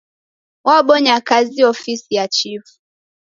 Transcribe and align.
Wabonya 0.65 1.21
kazi 1.21 1.59
ofisi 1.63 2.15
ya 2.15 2.27
chifu. 2.27 2.73